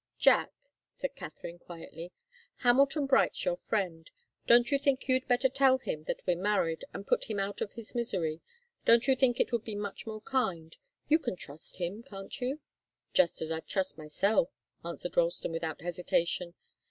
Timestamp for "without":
15.51-15.81